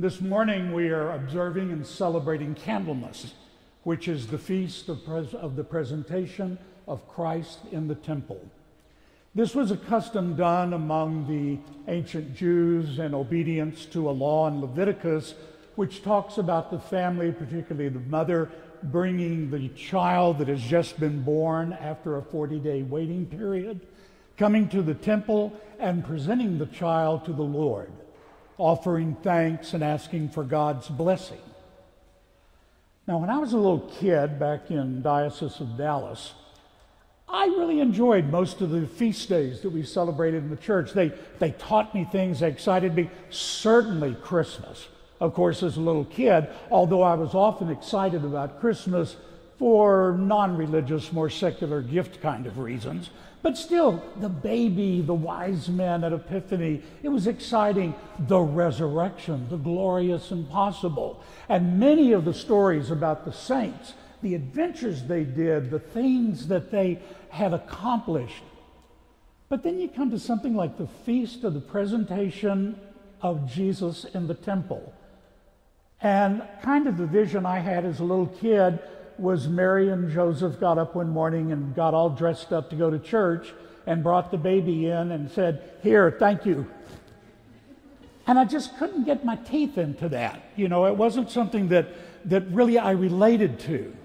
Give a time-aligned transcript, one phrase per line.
[0.00, 3.32] This morning we are observing and celebrating Candlemas,
[3.82, 8.40] which is the feast of, pres- of, the presentation of Christ in the temple.
[9.34, 11.58] This was a custom done among the
[11.92, 15.34] ancient Jews in obedience to a law in Leviticus,
[15.74, 18.52] which talks about the family, particularly the mother,
[18.84, 23.80] bringing the child that has just been born after a 40 day waiting period,
[24.36, 27.90] coming to the temple and presenting the child to the Lord
[28.58, 31.40] offering thanks and asking for God's blessing.
[33.06, 36.34] Now, when I was a little kid back in Diocese of Dallas,
[37.28, 40.92] I really enjoyed most of the feast days that we celebrated in the church.
[40.92, 44.88] They, they taught me things, they excited me, certainly Christmas.
[45.20, 49.16] Of course, as a little kid, although I was often excited about Christmas
[49.58, 53.10] for non religious, more secular gift kind of reasons,
[53.42, 57.94] but still, the baby, the wise men at Epiphany, it was exciting.
[58.18, 61.22] The resurrection, the glorious impossible.
[61.48, 66.72] And many of the stories about the saints, the adventures they did, the things that
[66.72, 66.98] they
[67.30, 68.42] had accomplished.
[69.48, 72.78] But then you come to something like the feast of the presentation
[73.22, 74.92] of Jesus in the temple.
[76.00, 78.80] And kind of the vision I had as a little kid
[79.18, 82.90] was Mary and Joseph got up one morning and got all dressed up to go
[82.90, 83.52] to church
[83.86, 86.66] and brought the baby in and said, Here, thank you.
[88.26, 90.42] And I just couldn't get my teeth into that.
[90.54, 91.88] You know, it wasn't something that,
[92.26, 93.96] that really I related to.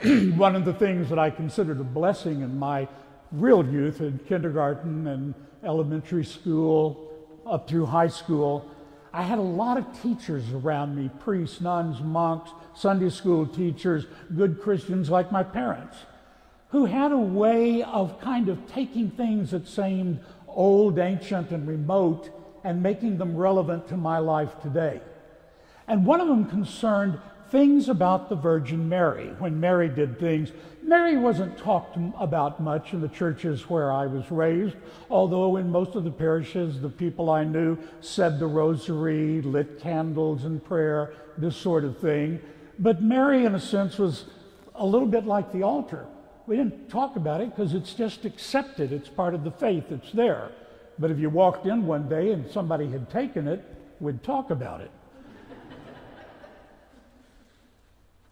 [0.36, 2.86] one of the things that I considered a blessing in my
[3.32, 7.12] real youth in kindergarten and elementary school
[7.44, 8.70] up through high school
[9.12, 14.06] I had a lot of teachers around me priests, nuns, monks, Sunday school teachers,
[14.36, 15.96] good Christians like my parents,
[16.70, 22.30] who had a way of kind of taking things that seemed old, ancient, and remote
[22.64, 25.00] and making them relevant to my life today.
[25.86, 27.18] And one of them concerned
[27.50, 29.28] things about the Virgin Mary.
[29.38, 30.52] When Mary did things,
[30.88, 34.74] Mary wasn't talked about much in the churches where I was raised,
[35.10, 40.44] although in most of the parishes, the people I knew said the rosary, lit candles
[40.44, 42.40] and prayer, this sort of thing.
[42.78, 44.24] But Mary, in a sense, was
[44.74, 46.06] a little bit like the altar.
[46.46, 50.10] We didn't talk about it because it's just accepted, it's part of the faith, it's
[50.12, 50.52] there.
[50.98, 53.62] But if you walked in one day and somebody had taken it,
[54.00, 54.90] we'd talk about it.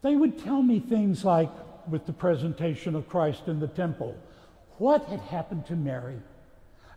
[0.00, 1.50] They would tell me things like,
[1.88, 4.16] with the presentation of Christ in the temple,
[4.78, 6.19] what had happened to Mary?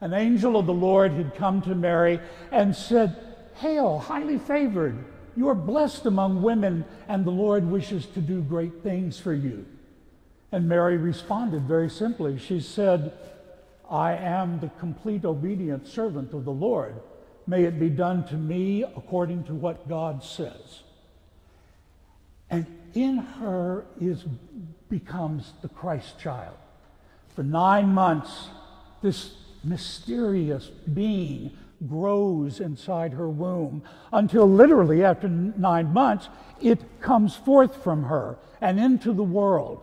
[0.02, 2.20] An angel of the Lord had come to Mary
[2.52, 3.16] and said,
[3.56, 5.04] Hail, highly favored,
[5.36, 9.66] you are blessed among women, and the Lord wishes to do great things for you.
[10.52, 12.38] And Mary responded very simply.
[12.40, 13.14] She said,
[13.90, 16.96] I am the complete obedient servant of the Lord.
[17.48, 20.82] May it be done to me according to what God says.
[22.50, 24.26] And in her is
[24.90, 26.56] becomes the Christ child.
[27.36, 28.50] For nine months,
[29.02, 29.34] this
[29.64, 31.52] mysterious being
[31.88, 36.28] grows inside her womb until literally after nine months
[36.62, 39.82] it comes forth from her and into the world.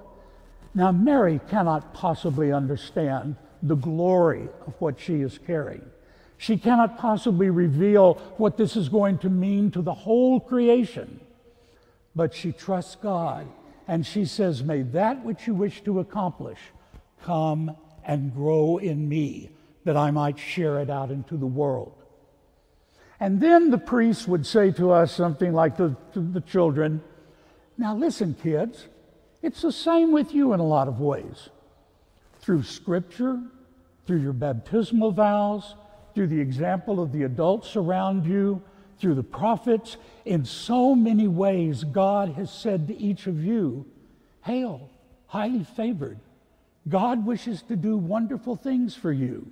[0.75, 5.87] Now, Mary cannot possibly understand the glory of what she is carrying.
[6.37, 11.21] She cannot possibly reveal what this is going to mean to the whole creation
[12.17, 13.47] but she trusts God.
[13.87, 16.59] And she says, May that which you wish to accomplish
[17.23, 19.51] come and grow in me,
[19.85, 21.93] that I might share it out into the world.
[23.21, 27.03] And then the priest would say to us something like the, to the children,
[27.79, 28.89] Now listen, kids,
[29.43, 31.51] it's the same with you in a lot of ways.
[32.41, 33.41] Through scripture,
[34.07, 35.75] through your baptismal vows,
[36.15, 38.63] through the example of the adults around you,
[38.99, 39.97] through the prophets.
[40.25, 43.87] In so many ways, God has said to each of you,
[44.45, 44.91] Hail,
[45.27, 46.19] highly favored.
[46.89, 49.51] God wishes to do wonderful things for you.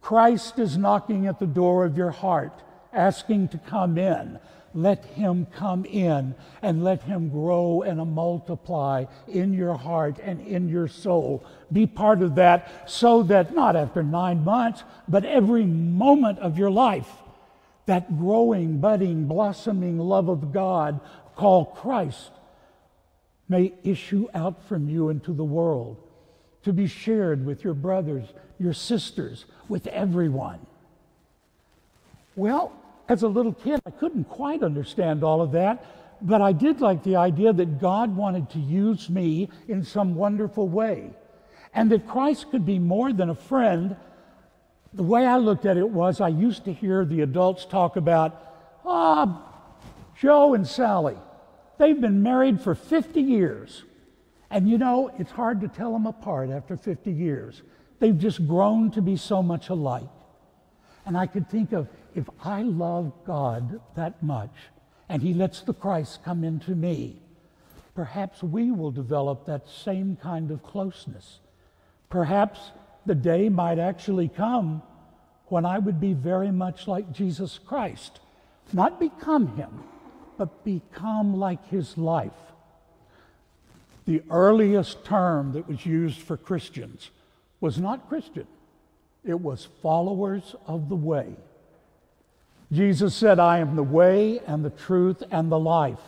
[0.00, 2.62] Christ is knocking at the door of your heart,
[2.92, 4.38] asking to come in.
[4.74, 10.68] Let him come in and let him grow and multiply in your heart and in
[10.68, 11.44] your soul.
[11.70, 16.70] Be part of that so that not after nine months, but every moment of your
[16.70, 17.10] life,
[17.86, 21.00] that growing, budding, blossoming love of God
[21.36, 22.30] called Christ
[23.48, 25.96] may issue out from you into the world
[26.62, 30.64] to be shared with your brothers, your sisters, with everyone.
[32.36, 32.72] Well,
[33.08, 35.84] as a little kid, I couldn't quite understand all of that,
[36.22, 40.68] but I did like the idea that God wanted to use me in some wonderful
[40.68, 41.10] way,
[41.74, 43.96] and that Christ could be more than a friend,
[44.94, 48.80] the way I looked at it was I used to hear the adults talk about,
[48.84, 49.84] ah, oh,
[50.18, 51.16] Joe and Sally,
[51.78, 53.84] they've been married for 50 years.
[54.50, 57.62] And you know, it's hard to tell them apart after 50 years.
[58.00, 60.08] They've just grown to be so much alike.
[61.06, 64.54] And I could think of if I love God that much
[65.08, 67.22] and He lets the Christ come into me,
[67.94, 71.40] perhaps we will develop that same kind of closeness.
[72.10, 72.72] Perhaps
[73.06, 74.82] the day might actually come
[75.46, 78.20] when I would be very much like Jesus Christ.
[78.72, 79.82] Not become Him,
[80.38, 82.32] but become like His life.
[84.06, 87.10] The earliest term that was used for Christians
[87.60, 88.46] was not Christian,
[89.24, 91.36] it was followers of the way.
[92.72, 96.00] Jesus said, I am the way and the truth and the life.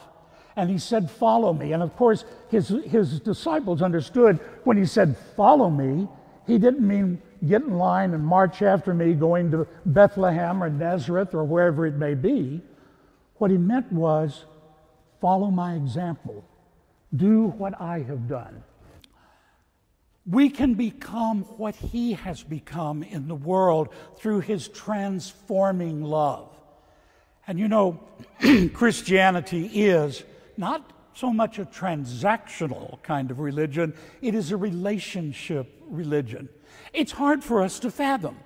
[0.56, 1.73] And he said, Follow me.
[1.73, 6.08] And of course, his, his disciples understood when he said, Follow me,
[6.46, 11.35] he didn't mean get in line and march after me going to Bethlehem or Nazareth
[11.35, 12.61] or wherever it may be.
[13.37, 14.44] What he meant was,
[15.25, 16.44] Follow my example,
[17.17, 18.62] do what I have done.
[20.26, 23.88] We can become what he has become in the world
[24.19, 26.50] through his transforming love.
[27.47, 28.00] And you know,
[28.75, 30.23] Christianity is
[30.58, 36.49] not so much a transactional kind of religion, it is a relationship religion.
[36.93, 38.38] It's hard for us to fathom.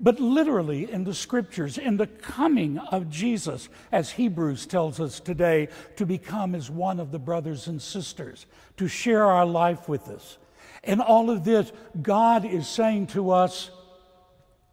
[0.00, 5.68] But literally, in the scriptures, in the coming of Jesus, as Hebrews tells us today,
[5.96, 8.46] to become as one of the brothers and sisters,
[8.78, 10.38] to share our life with us.
[10.82, 11.70] In all of this,
[12.00, 13.70] God is saying to us,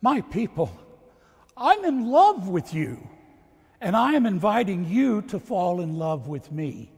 [0.01, 0.75] My people,
[1.55, 3.07] I'm in love with you.
[3.81, 6.91] And I am inviting you to fall in love with me.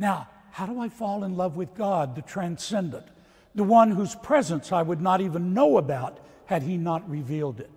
[0.00, 3.06] Now, how do I fall in love with God, the transcendent,
[3.54, 7.70] the one whose presence I would not even know about had he not revealed it?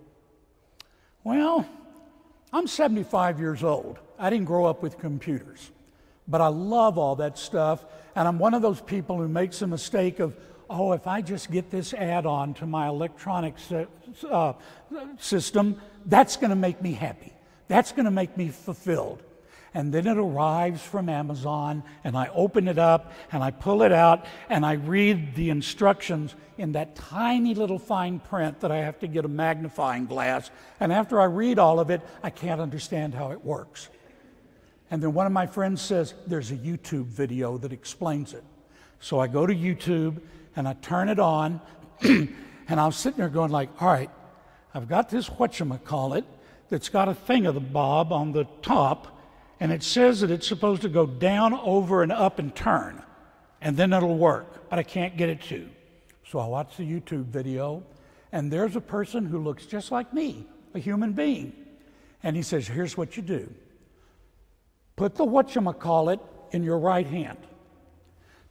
[1.22, 1.68] Well,
[2.50, 3.98] I'm 75 years old.
[4.18, 5.70] I didn't grow up with computers,
[6.26, 7.84] but I love all that stuff.
[8.16, 10.34] And I'm one of those people who makes a mistake of,
[10.70, 13.54] oh, if I just get this add on to my electronic
[14.30, 14.54] uh,
[15.18, 17.34] system, that's going to make me happy.
[17.68, 19.22] That's going to make me fulfilled.
[19.74, 23.90] And then it arrives from Amazon, and I open it up, and I pull it
[23.90, 29.00] out, and I read the instructions in that tiny little fine print that I have
[29.00, 30.50] to get a magnifying glass.
[30.78, 33.88] And after I read all of it, I can't understand how it works.
[34.90, 38.44] And then one of my friends says, There's a YouTube video that explains it.
[39.00, 40.20] So I go to YouTube
[40.56, 41.60] and I turn it on,
[42.00, 42.30] and
[42.68, 44.10] I'm sitting there going, like, all right,
[44.72, 46.24] I've got this whatchamacallit,
[46.68, 49.13] that's got a thing of the bob on the top,
[49.64, 53.02] and it says that it's supposed to go down, over, and up and turn,
[53.62, 55.66] and then it'll work, but I can't get it to.
[56.28, 57.82] So I watch the YouTube video,
[58.30, 61.54] and there's a person who looks just like me, a human being.
[62.22, 63.50] And he says, Here's what you do
[64.96, 66.20] put the whatchamacallit
[66.50, 67.38] in your right hand.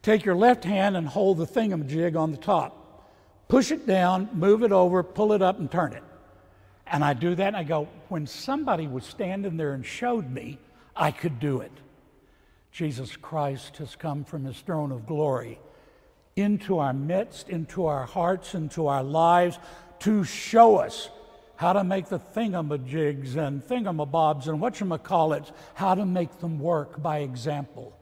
[0.02, 3.08] Take your left hand and hold the thingamajig on the top.
[3.50, 6.04] Push it down, move it over, pull it up, and turn it.
[6.88, 10.58] And I do that and I go, when somebody was standing there and showed me,
[10.96, 11.72] I could do it.
[12.72, 15.60] Jesus Christ has come from his throne of glory
[16.36, 19.60] into our midst, into our hearts, into our lives
[20.00, 21.10] to show us
[21.56, 27.20] how to make the thingamajigs and thingamabobs and whatchamacallits, how to make them work by
[27.20, 27.96] example.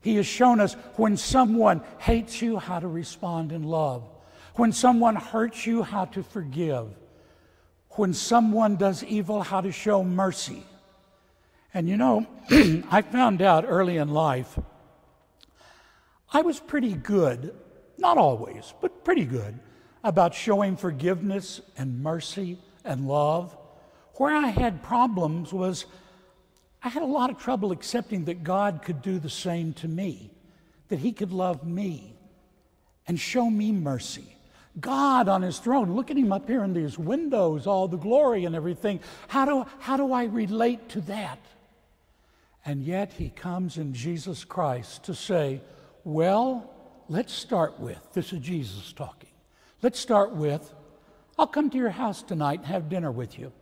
[0.00, 4.04] He has shown us when someone hates you, how to respond in love.
[4.54, 6.88] When someone hurts you, how to forgive
[7.98, 10.62] when someone does evil, how to show mercy.
[11.74, 12.26] And you know,
[12.90, 14.58] I found out early in life,
[16.32, 17.54] I was pretty good,
[17.96, 19.58] not always, but pretty good,
[20.04, 23.56] about showing forgiveness and mercy and love.
[24.14, 25.86] Where I had problems was
[26.82, 30.30] I had a lot of trouble accepting that God could do the same to me,
[30.88, 32.16] that He could love me
[33.06, 34.36] and show me mercy.
[34.80, 35.96] God on his throne.
[35.96, 39.00] Look at him up here in these windows, all the glory and everything.
[39.26, 41.38] How do, how do I relate to that?
[42.68, 45.62] And yet he comes in Jesus Christ to say,
[46.04, 46.70] well,
[47.08, 49.30] let's start with this is Jesus talking.
[49.82, 50.74] Let's start with
[51.38, 53.52] I'll come to your house tonight and have dinner with you.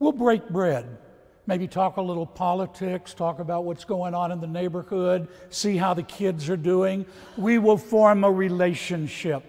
[0.00, 0.98] We'll break bread.
[1.46, 5.94] Maybe talk a little politics, talk about what's going on in the neighborhood, see how
[5.94, 7.06] the kids are doing.
[7.36, 9.44] We will form a relationship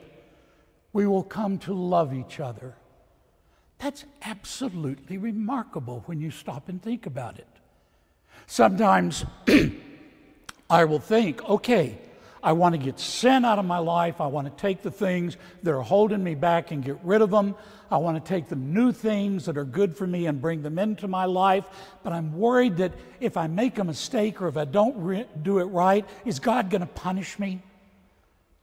[0.96, 2.74] we will come to love each other.
[3.80, 7.55] That's absolutely remarkable when you stop and think about it.
[8.48, 9.26] Sometimes
[10.70, 11.98] I will think, okay,
[12.46, 14.22] I want to get sin out of my life.
[14.22, 17.32] I want to take the things that are holding me back and get rid of
[17.32, 17.56] them.
[17.90, 20.78] I want to take the new things that are good for me and bring them
[20.78, 21.66] into my life.
[22.04, 25.58] But I'm worried that if I make a mistake or if I don't re- do
[25.58, 27.64] it right, is God going to punish me?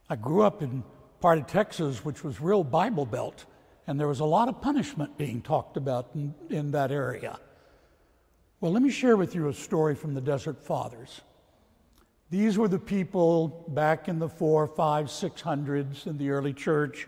[0.09, 0.83] I grew up in
[1.19, 3.45] part of Texas, which was real Bible Belt,
[3.87, 7.37] and there was a lot of punishment being talked about in, in that area.
[8.63, 11.19] Well, let me share with you a story from the Desert Fathers.
[12.29, 17.05] These were the people back in the four, five, six hundreds in the early church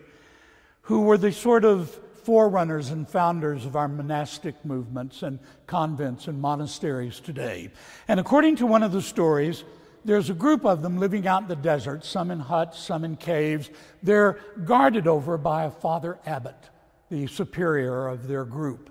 [0.82, 1.88] who were the sort of
[2.24, 7.70] forerunners and founders of our monastic movements and convents and monasteries today.
[8.06, 9.64] And according to one of the stories,
[10.04, 13.16] there's a group of them living out in the desert, some in huts, some in
[13.16, 13.70] caves.
[14.02, 16.68] They're guarded over by a father abbot,
[17.08, 18.90] the superior of their group.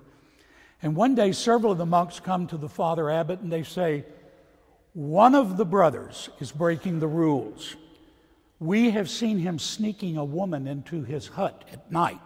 [0.86, 4.04] And one day, several of the monks come to the father abbot and they say,
[4.92, 7.74] One of the brothers is breaking the rules.
[8.60, 12.22] We have seen him sneaking a woman into his hut at night,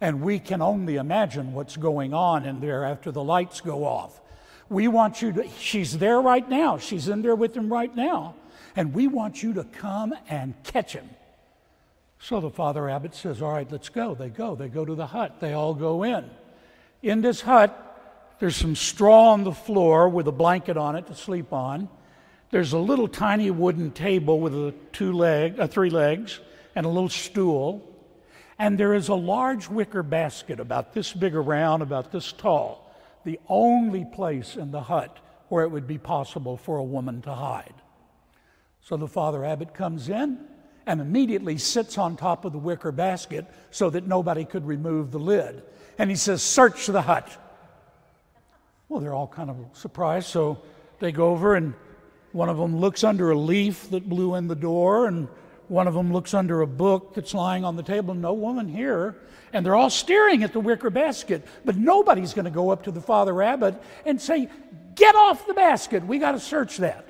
[0.00, 4.20] and we can only imagine what's going on in there after the lights go off.
[4.68, 6.78] We want you to, she's there right now.
[6.78, 8.34] She's in there with him right now.
[8.74, 11.08] And we want you to come and catch him.
[12.18, 14.16] So the father abbot says, All right, let's go.
[14.16, 14.56] They go.
[14.56, 15.38] They go to the hut.
[15.38, 16.28] They all go in.
[17.04, 21.14] In this hut, there's some straw on the floor with a blanket on it to
[21.14, 21.90] sleep on.
[22.50, 26.40] There's a little tiny wooden table with a two leg, uh, three legs,
[26.74, 27.86] and a little stool.
[28.58, 32.90] And there is a large wicker basket about this big around, about this tall
[33.24, 35.18] the only place in the hut
[35.48, 37.74] where it would be possible for a woman to hide.
[38.80, 40.38] So the father abbot comes in
[40.86, 45.18] and immediately sits on top of the wicker basket so that nobody could remove the
[45.18, 45.62] lid.
[45.98, 47.36] And he says, Search the hut.
[48.88, 50.62] Well, they're all kind of surprised, so
[50.98, 51.74] they go over and
[52.32, 55.28] one of them looks under a leaf that blew in the door, and
[55.68, 58.12] one of them looks under a book that's lying on the table.
[58.12, 59.16] No woman here
[59.54, 62.90] and they're all staring at the wicker basket, but nobody's going to go up to
[62.90, 64.50] the father abbot and say,
[64.96, 67.08] Get off the basket, we got to search that.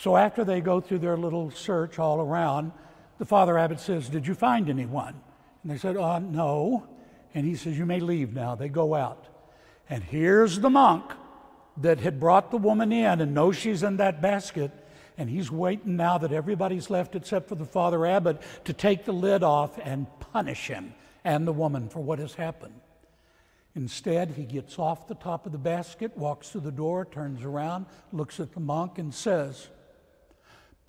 [0.00, 2.72] So after they go through their little search all around,
[3.18, 5.14] the father abbot says, Did you find anyone?
[5.62, 6.88] And they said, uh, No.
[7.34, 8.54] And he says, You may leave now.
[8.54, 9.26] They go out.
[9.90, 11.04] And here's the monk
[11.76, 14.70] that had brought the woman in and knows she's in that basket.
[15.18, 19.12] And he's waiting now that everybody's left except for the father abbot to take the
[19.12, 22.80] lid off and punish him and the woman for what has happened.
[23.74, 27.84] Instead, he gets off the top of the basket, walks to the door, turns around,
[28.14, 29.68] looks at the monk, and says,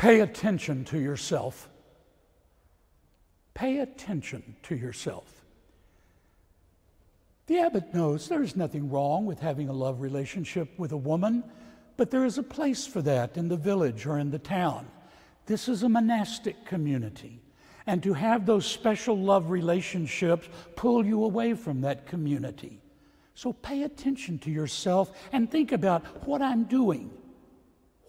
[0.02, 1.70] Pay attention to yourself.
[3.54, 5.46] Pay attention to yourself.
[7.46, 11.44] The abbot knows there is nothing wrong with having a love relationship with a woman,
[11.98, 14.88] but there is a place for that in the village or in the town.
[15.46, 17.40] This is a monastic community
[17.86, 22.82] and to have those special love relationships pull you away from that community.
[23.36, 27.12] So pay attention to yourself and think about what I'm doing.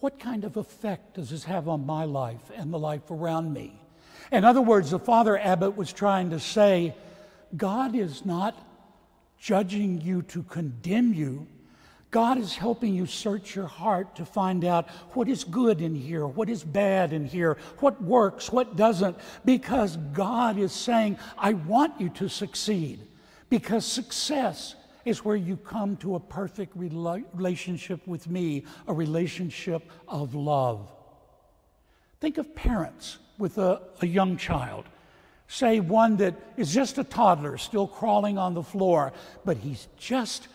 [0.02, 3.80] What kind of effect does this have on my life and the life around me?
[4.32, 6.96] In other words, the Father Abbot was trying to say,
[7.56, 8.56] God is not
[9.38, 11.46] judging you to condemn you,
[12.10, 16.26] God is helping you search your heart to find out what is good in here,
[16.26, 22.00] what is bad in here, what works, what doesn't, because God is saying, I want
[22.00, 23.06] you to succeed.
[23.48, 30.34] Because success is where you come to a perfect relationship with me, a relationship of
[30.34, 30.92] love.
[32.20, 34.84] Think of parents with a, a young child.
[35.48, 39.12] Say one that is just a toddler, still crawling on the floor,
[39.44, 40.48] but he's just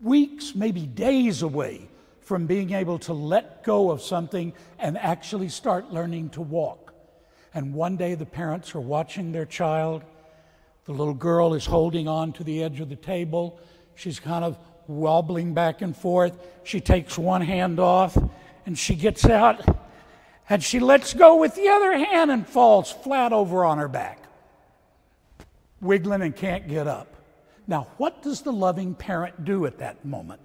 [0.00, 1.88] weeks, maybe days away
[2.20, 6.94] from being able to let go of something and actually start learning to walk.
[7.52, 10.02] And one day the parents are watching their child.
[10.84, 13.58] The little girl is holding on to the edge of the table.
[13.94, 16.38] She's kind of wobbling back and forth.
[16.62, 18.18] She takes one hand off
[18.66, 19.62] and she gets out
[20.48, 24.22] and she lets go with the other hand and falls flat over on her back,
[25.80, 27.14] wiggling and can't get up.
[27.66, 30.42] Now, what does the loving parent do at that moment?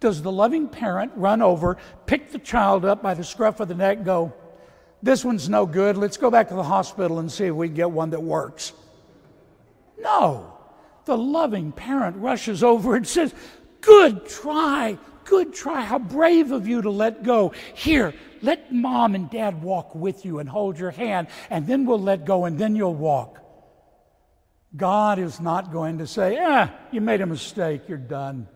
[0.00, 3.74] Does the loving parent run over, pick the child up by the scruff of the
[3.74, 4.34] neck, go,
[5.02, 7.74] This one's no good, let's go back to the hospital and see if we can
[7.74, 8.74] get one that works?
[9.98, 10.54] No.
[11.04, 13.34] The loving parent rushes over and says,
[13.80, 15.82] Good try, good try.
[15.82, 17.52] How brave of you to let go.
[17.74, 18.12] Here,
[18.42, 22.24] let mom and dad walk with you and hold your hand, and then we'll let
[22.24, 23.38] go, and then you'll walk.
[24.76, 28.46] God is not going to say, ah, you made a mistake, you're done.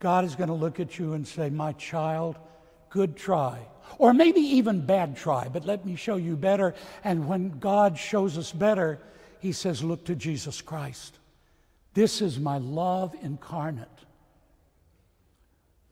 [0.00, 2.38] God is going to look at you and say, My child,
[2.90, 3.58] good try.
[3.98, 6.74] Or maybe even bad try, but let me show you better.
[7.02, 9.00] And when God shows us better,
[9.40, 11.18] He says, Look to Jesus Christ.
[11.94, 13.88] This is my love incarnate.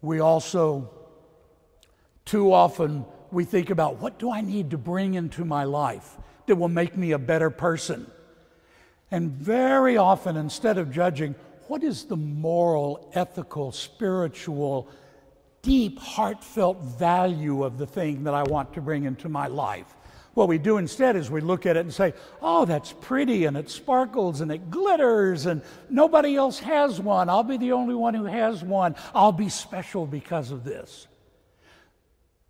[0.02, 0.90] We also,
[2.24, 6.56] too often, we think about what do I need to bring into my life that
[6.56, 8.10] will make me a better person?
[9.10, 11.34] And very often, instead of judging,
[11.68, 14.88] what is the moral, ethical, spiritual,
[15.62, 19.94] deep, heartfelt value of the thing that I want to bring into my life?
[20.36, 22.12] What we do instead is we look at it and say,
[22.42, 27.30] oh, that's pretty and it sparkles and it glitters and nobody else has one.
[27.30, 28.96] I'll be the only one who has one.
[29.14, 31.06] I'll be special because of this.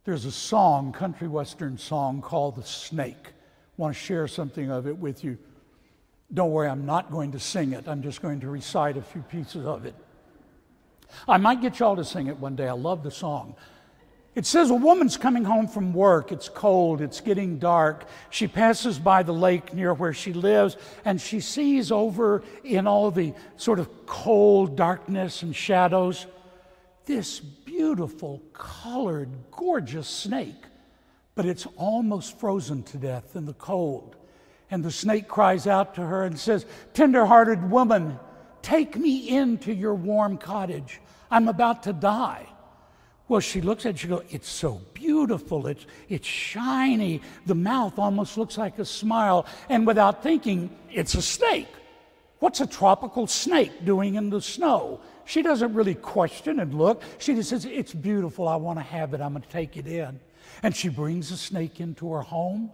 [0.03, 3.29] There's a song, country western song called The Snake.
[3.29, 3.31] I
[3.77, 5.39] want to share something of it with you.
[6.35, 7.87] Don't worry, I'm not going to sing it.
[7.87, 9.95] I'm just going to recite a few pieces of it.
[11.29, 12.67] I might get y'all to sing it one day.
[12.67, 13.55] I love the song.
[14.37, 16.31] It says a woman's coming home from work.
[16.31, 17.01] It's cold.
[17.01, 18.05] It's getting dark.
[18.29, 20.77] She passes by the lake near where she lives
[21.07, 26.27] and she sees over in all the sort of cold darkness and shadows
[27.07, 30.65] this beautiful, colored, gorgeous snake.
[31.35, 34.17] But it's almost frozen to death in the cold.
[34.71, 38.19] And the snake cries out to her and says, Tender-hearted woman,
[38.61, 41.01] take me into your warm cottage.
[41.31, 42.49] I'm about to die.
[43.29, 45.67] Well, she looks at it, she goes, It's so beautiful.
[45.67, 47.23] It's, it's shiny.
[47.47, 49.47] The mouth almost looks like a smile.
[49.69, 51.69] And without thinking, it's a snake.
[52.39, 55.01] What's a tropical snake doing in the snow?
[55.25, 57.03] She doesn't really question and look.
[57.19, 58.47] She just says, It's beautiful.
[58.47, 59.21] I want to have it.
[59.21, 60.21] I'm going to take it in.
[60.63, 62.71] And she brings the snake into her home.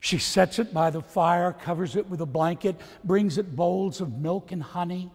[0.00, 4.14] She sets it by the fire, covers it with a blanket, brings it bowls of
[4.14, 5.10] milk and honey.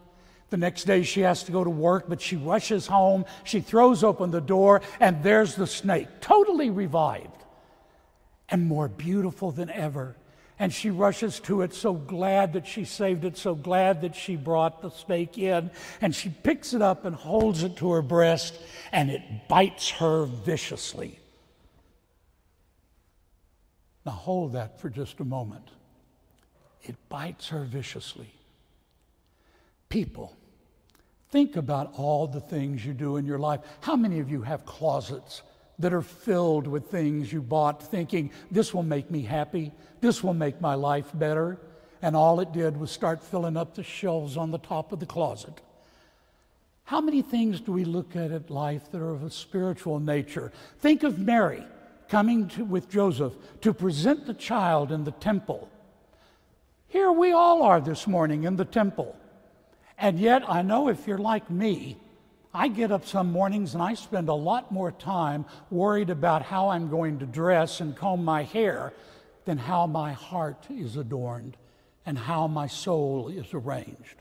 [0.49, 3.25] The next day she has to go to work, but she rushes home.
[3.43, 7.43] She throws open the door, and there's the snake, totally revived
[8.49, 10.15] and more beautiful than ever.
[10.57, 14.37] And she rushes to it, so glad that she saved it, so glad that she
[14.37, 15.69] brought the snake in.
[15.99, 18.57] And she picks it up and holds it to her breast,
[18.91, 21.19] and it bites her viciously.
[24.05, 25.67] Now, hold that for just a moment.
[26.83, 28.31] It bites her viciously.
[29.95, 30.35] People,
[31.29, 33.61] think about all the things you do in your life.
[33.79, 35.41] How many of you have closets
[35.79, 40.33] that are filled with things you bought thinking, this will make me happy, this will
[40.33, 41.57] make my life better?
[42.01, 45.05] And all it did was start filling up the shelves on the top of the
[45.05, 45.61] closet.
[46.83, 50.51] How many things do we look at in life that are of a spiritual nature?
[50.79, 51.63] Think of Mary
[52.09, 53.31] coming to, with Joseph
[53.61, 55.69] to present the child in the temple.
[56.89, 59.15] Here we all are this morning in the temple.
[59.97, 61.97] And yet, I know if you're like me,
[62.53, 66.69] I get up some mornings and I spend a lot more time worried about how
[66.69, 68.93] I'm going to dress and comb my hair
[69.43, 71.57] than how my heart is adorned
[72.05, 74.15] and how my soul is arranged.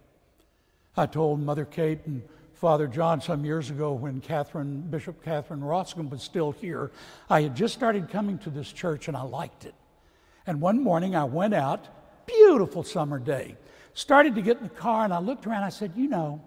[0.96, 2.22] I told Mother Kate and
[2.54, 6.90] Father John some years ago when Catherine, Bishop Catherine Roskam was still here,
[7.28, 9.74] I had just started coming to this church and I liked it.
[10.46, 11.86] And one morning I went out,
[12.26, 13.56] beautiful summer day,
[13.94, 15.64] started to get in the car, and I looked around.
[15.64, 16.42] I said, You know,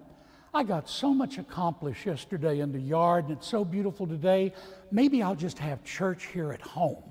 [0.54, 4.54] I got so much accomplished yesterday in the yard, and it's so beautiful today.
[4.92, 7.04] Maybe I'll just have church here at home.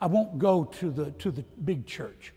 [0.00, 2.32] I won't go to the, to the big church.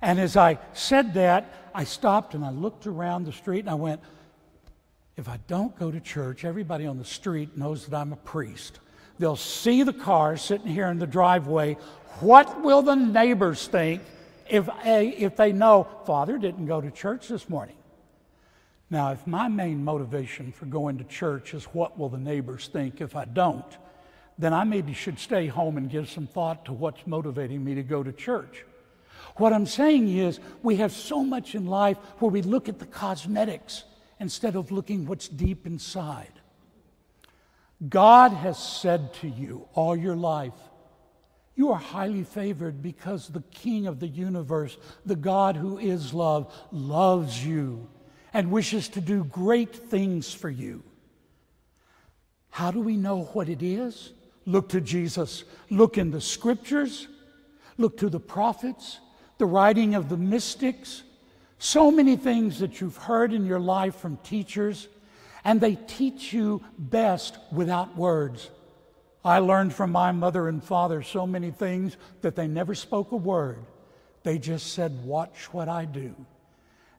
[0.00, 3.74] And as I said that, I stopped and I looked around the street and I
[3.74, 4.00] went,
[5.16, 8.78] if I don't go to church, everybody on the street knows that I'm a priest.
[9.18, 11.74] They'll see the car sitting here in the driveway.
[12.20, 14.02] What will the neighbors think
[14.48, 17.76] if, eh, if they know Father didn't go to church this morning.
[18.90, 23.00] Now, if my main motivation for going to church is what will the neighbors think
[23.00, 23.66] if I don't,
[24.38, 27.82] then I maybe should stay home and give some thought to what's motivating me to
[27.82, 28.64] go to church.
[29.36, 32.86] What I'm saying is, we have so much in life where we look at the
[32.86, 33.84] cosmetics
[34.18, 36.32] instead of looking what's deep inside.
[37.86, 40.52] God has said to you all your life,
[41.58, 46.54] you are highly favored because the King of the universe, the God who is love,
[46.70, 47.88] loves you
[48.32, 50.84] and wishes to do great things for you.
[52.50, 54.12] How do we know what it is?
[54.46, 55.42] Look to Jesus.
[55.68, 57.08] Look in the scriptures.
[57.76, 59.00] Look to the prophets,
[59.38, 61.02] the writing of the mystics.
[61.58, 64.86] So many things that you've heard in your life from teachers,
[65.44, 68.48] and they teach you best without words.
[69.24, 73.16] I learned from my mother and father so many things that they never spoke a
[73.16, 73.64] word.
[74.22, 76.14] They just said, Watch what I do.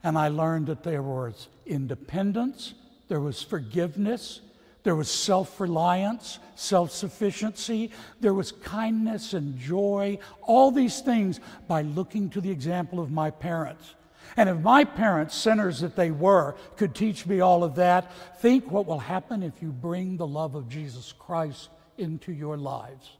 [0.03, 2.73] And I learned that there was independence,
[3.07, 4.41] there was forgiveness,
[4.83, 7.91] There was self reliance, self sufficiency.
[8.21, 10.19] There was kindness and joy.
[10.41, 13.95] All these things by looking to the example of my parents.
[14.37, 18.71] And if my parents, sinners that they were, could teach me all of that, think
[18.71, 23.11] what will happen if you bring the love of Jesus Christ into your lives.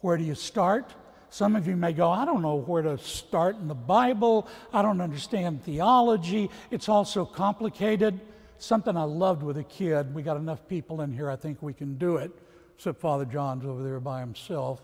[0.00, 0.94] Where do you start?
[1.30, 4.48] Some of you may go, I don't know where to start in the Bible.
[4.72, 6.50] I don't understand theology.
[6.70, 8.20] It's all so complicated.
[8.58, 10.14] Something I loved with a kid.
[10.14, 12.32] We got enough people in here, I think we can do it,
[12.74, 14.82] except Father John's over there by himself.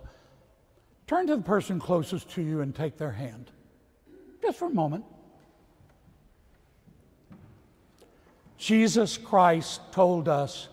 [1.07, 3.51] Turn to the person closest to you and take their hand,
[4.42, 5.05] just for a moment.
[8.57, 10.68] Jesus Christ told us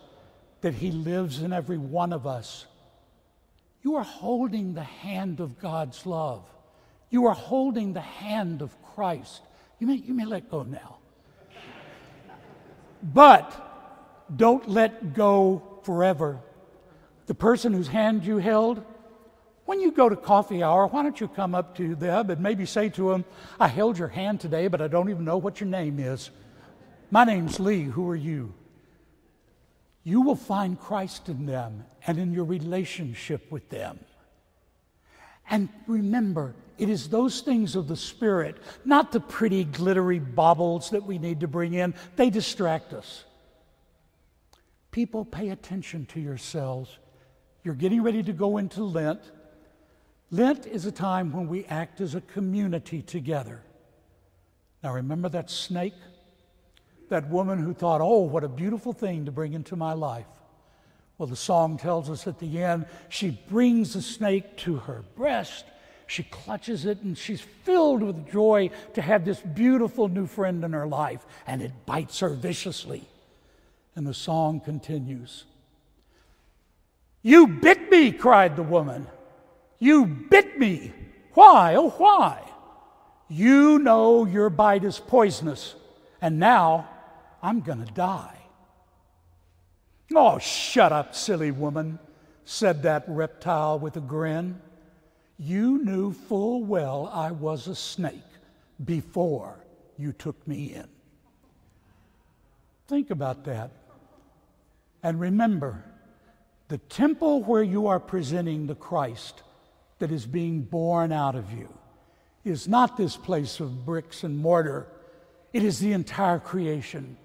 [0.61, 2.65] that He lives in every one of us.
[3.83, 6.43] You are holding the hand of God's love.
[7.09, 9.41] You are holding the hand of Christ.
[9.79, 10.97] You may, you may let go now.
[13.01, 16.39] But don't let go forever.
[17.25, 18.83] The person whose hand you held,
[19.65, 22.65] when you go to coffee hour, why don't you come up to them and maybe
[22.65, 23.25] say to them,
[23.59, 26.29] I held your hand today, but I don't even know what your name is.
[27.09, 27.83] My name's Lee.
[27.83, 28.53] Who are you?
[30.03, 33.99] You will find Christ in them and in your relationship with them.
[35.49, 41.03] And remember, it is those things of the Spirit, not the pretty, glittery baubles that
[41.03, 41.93] we need to bring in.
[42.15, 43.25] They distract us.
[44.91, 46.97] People, pay attention to yourselves.
[47.63, 49.21] You're getting ready to go into Lent.
[50.31, 53.61] Lent is a time when we act as a community together.
[54.83, 55.93] Now, remember that snake?
[57.11, 60.25] That woman who thought, oh, what a beautiful thing to bring into my life.
[61.17, 65.65] Well, the song tells us at the end, she brings the snake to her breast.
[66.07, 70.73] She clutches it and she's filled with joy to have this beautiful new friend in
[70.73, 73.07] her life, and it bites her viciously.
[73.95, 75.43] And the song continues
[77.21, 79.05] You bit me, cried the woman.
[79.79, 80.91] You bit me.
[81.33, 81.75] Why?
[81.75, 82.41] Oh, why?
[83.29, 85.75] You know your bite is poisonous,
[86.19, 86.89] and now
[87.41, 88.37] I'm going to die.
[90.13, 91.99] Oh, shut up, silly woman,
[92.45, 94.59] said that reptile with a grin.
[95.37, 98.15] You knew full well I was a snake
[98.83, 99.65] before
[99.97, 100.87] you took me in.
[102.87, 103.71] Think about that.
[105.01, 105.83] And remember,
[106.67, 109.43] the temple where you are presenting the Christ
[109.99, 111.69] that is being born out of you
[112.43, 114.87] is not this place of bricks and mortar,
[115.53, 117.17] it is the entire creation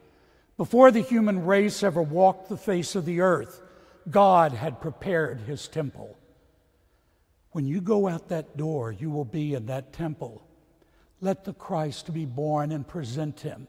[0.56, 3.60] before the human race ever walked the face of the earth,
[4.10, 6.16] God had prepared his temple.
[7.50, 10.46] When you go out that door, you will be in that temple.
[11.20, 13.68] Let the Christ be born and present him.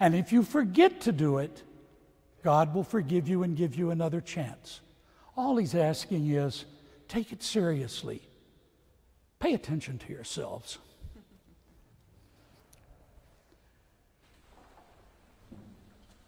[0.00, 1.62] And if you forget to do it,
[2.42, 4.80] God will forgive you and give you another chance.
[5.36, 6.64] All he's asking is
[7.08, 8.22] take it seriously.
[9.38, 10.78] Pay attention to yourselves.